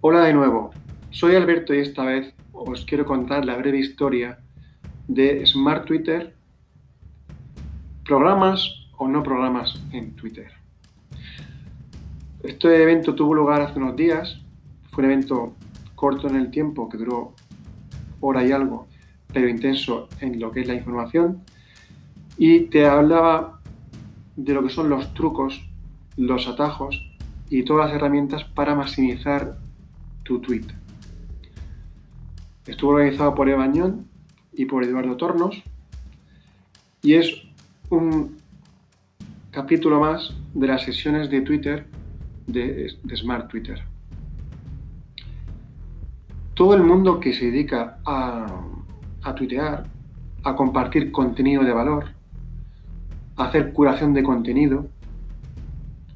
[0.00, 0.70] Hola de nuevo,
[1.10, 4.38] soy Alberto y esta vez os quiero contar la breve historia
[5.08, 6.36] de Smart Twitter,
[8.04, 8.62] programas
[8.96, 10.52] o no programas en Twitter.
[12.44, 14.40] Este evento tuvo lugar hace unos días,
[14.92, 15.56] fue un evento
[15.96, 17.32] corto en el tiempo que duró
[18.20, 18.86] hora y algo,
[19.32, 21.42] pero intenso en lo que es la información.
[22.36, 23.60] Y te hablaba
[24.36, 25.60] de lo que son los trucos,
[26.16, 27.04] los atajos
[27.50, 29.58] y todas las herramientas para maximizar
[30.28, 30.66] tu tweet.
[32.66, 34.06] Estuvo organizado por Ebañón
[34.52, 35.62] y por Eduardo Tornos
[37.00, 37.44] y es
[37.88, 38.36] un
[39.50, 41.86] capítulo más de las sesiones de Twitter
[42.46, 43.82] de, Smart Twitter.
[46.52, 48.64] Todo el mundo que se dedica a,
[49.22, 49.86] a tuitear,
[50.44, 52.04] a compartir contenido de valor,
[53.36, 54.88] a hacer curación de contenido,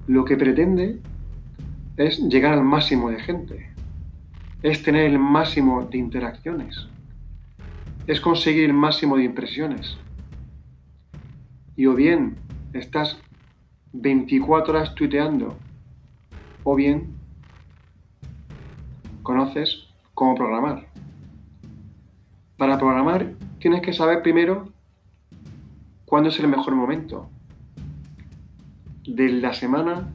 [0.07, 1.01] lo que pretende
[1.97, 3.72] es llegar al máximo de gente
[4.63, 6.89] es tener el máximo de interacciones,
[8.07, 9.97] es conseguir el máximo de impresiones.
[11.77, 12.37] Y o bien
[12.73, 13.19] estás
[13.93, 15.57] 24 horas tuiteando,
[16.63, 17.17] o bien
[19.23, 20.87] conoces cómo programar.
[22.57, 24.69] Para programar tienes que saber primero
[26.05, 27.29] cuándo es el mejor momento
[29.07, 30.09] de la semana,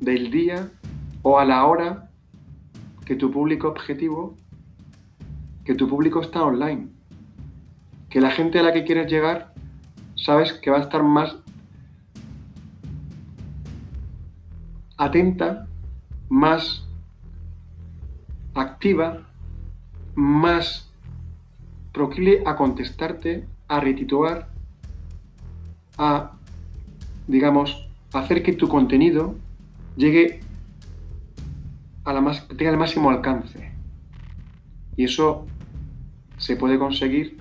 [0.00, 0.68] del día
[1.22, 2.10] o a la hora
[3.04, 4.36] que tu público objetivo,
[5.64, 6.88] que tu público está online,
[8.08, 9.52] que la gente a la que quieres llegar,
[10.16, 11.36] sabes que va a estar más
[14.96, 15.66] atenta,
[16.28, 16.86] más
[18.54, 19.26] activa,
[20.14, 20.90] más
[21.92, 24.48] proclive a contestarte, a retituar,
[25.98, 26.32] a,
[27.26, 29.34] digamos, hacer que tu contenido
[29.96, 30.40] llegue
[32.04, 33.72] a la más, tenga el máximo alcance.
[34.96, 35.46] Y eso
[36.36, 37.38] se puede conseguir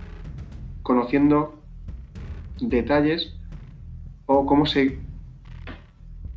[0.84, 1.62] conociendo
[2.60, 3.36] detalles
[4.26, 5.00] o cómo se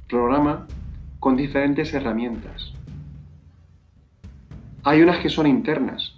[0.08, 0.66] programa
[1.20, 2.72] con diferentes herramientas.
[4.82, 6.14] Hay unas que son internas,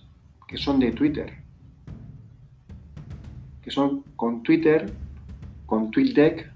[0.49, 1.35] que son de Twitter,
[3.63, 4.93] que son con Twitter,
[5.67, 6.51] con TweetDeck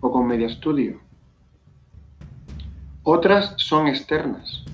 [0.00, 1.05] o con Media Studio.
[3.08, 4.64] Otras son externas,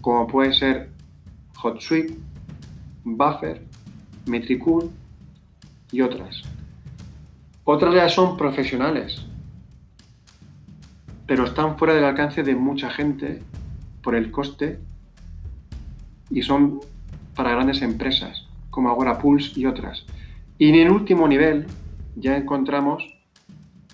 [0.00, 0.90] como puede ser
[1.62, 2.16] HotSuite,
[3.04, 3.62] Buffer,
[4.26, 4.90] Metricool
[5.92, 6.42] y otras.
[7.62, 9.24] Otras ya son profesionales,
[11.28, 13.44] pero están fuera del alcance de mucha gente
[14.02, 14.80] por el coste
[16.30, 16.80] y son
[17.36, 20.04] para grandes empresas como Agora Pulse y otras.
[20.58, 21.68] Y en el último nivel
[22.16, 23.04] ya encontramos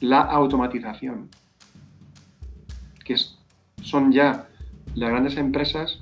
[0.01, 1.29] la automatización
[3.93, 4.49] son ya
[4.95, 6.01] las grandes empresas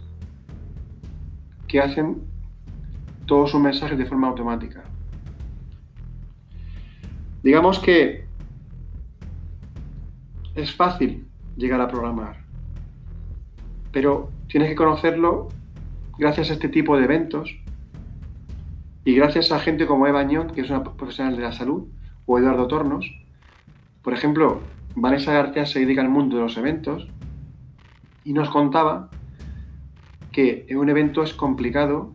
[1.67, 2.23] que hacen
[3.27, 4.85] todos sus mensajes de forma automática.
[7.43, 8.27] Digamos que
[10.55, 12.45] es fácil llegar a programar,
[13.91, 15.49] pero tienes que conocerlo
[16.17, 17.51] gracias a este tipo de eventos
[19.05, 21.89] y gracias a gente como Eva Ñón, que es una profesional de la salud,
[22.27, 23.05] o Eduardo Tornos.
[24.03, 24.61] Por ejemplo,
[24.95, 27.09] Vanessa García se dedica al mundo de los eventos
[28.25, 29.09] y nos contaba
[30.33, 32.13] que en un evento es complicado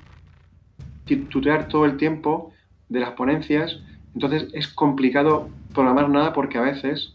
[1.30, 2.52] tutear todo el tiempo
[2.90, 3.80] de las ponencias,
[4.14, 7.14] entonces es complicado programar nada porque a veces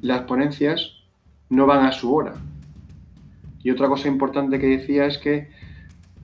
[0.00, 0.92] las ponencias
[1.50, 2.34] no van a su hora.
[3.62, 5.48] Y otra cosa importante que decía es que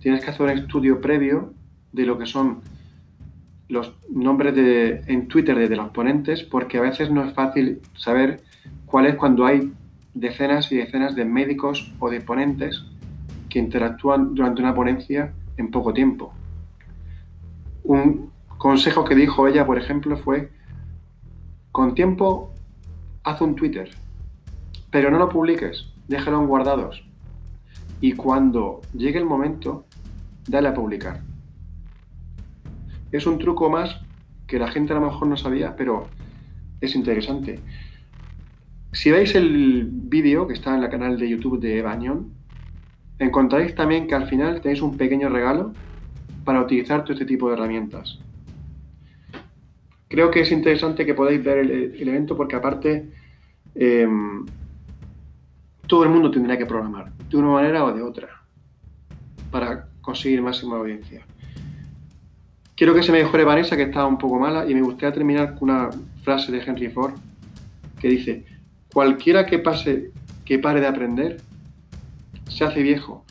[0.00, 1.52] tienes que hacer un estudio previo
[1.92, 2.60] de lo que son
[3.68, 8.42] los nombres de, en Twitter de, los ponentes, porque a veces no es fácil saber
[8.86, 9.72] cuál es cuando hay
[10.14, 12.84] decenas y decenas de médicos o de ponentes
[13.48, 16.32] que interactúan durante una ponencia en poco tiempo.
[17.84, 20.50] Un consejo que dijo ella, por ejemplo, fue,
[21.70, 22.52] con tiempo,
[23.24, 23.90] haz un Twitter,
[24.90, 27.04] pero no lo publiques, déjalo en guardados.
[28.00, 29.86] Y cuando llegue el momento,
[30.46, 31.20] dale a publicar.
[33.10, 34.00] Es un truco más
[34.46, 36.08] que la gente a lo mejor no sabía, pero
[36.80, 37.60] es interesante.
[38.92, 42.30] Si veis el vídeo que está en el canal de YouTube de Bañón,
[43.18, 45.72] encontraréis también que al final tenéis un pequeño regalo
[46.44, 48.18] para utilizar todo este tipo de herramientas.
[50.08, 53.08] Creo que es interesante que podáis ver el, evento porque aparte
[53.74, 54.44] em,
[55.86, 58.28] todo el mundo tendrá que programar, de una manera o de otra,
[59.50, 61.24] para conseguir máxima audiencia.
[62.76, 65.54] Quiero que se me mejore Vanessa, que está un poco mala, y me gustaría terminar
[65.54, 65.88] con una
[66.22, 67.14] frase de Henry Ford
[67.98, 68.44] que dice,
[68.92, 70.10] cualquiera que pase,
[70.44, 71.40] que pare de aprender,
[72.48, 73.24] se hace viejo,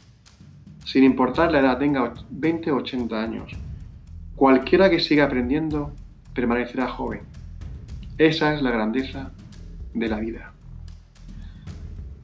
[0.86, 3.52] sin importar la edad, tenga 20 o 80 años.
[4.36, 5.94] Cualquiera que siga aprendiendo
[6.34, 7.22] permanecerá joven.
[8.18, 9.32] Esa es la grandeza
[9.94, 10.52] de la vida.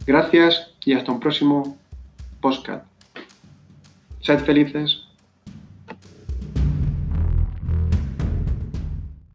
[0.06, 1.78] Gracias y hasta un próximo
[2.42, 2.86] podcast.
[4.22, 5.07] Sed felices.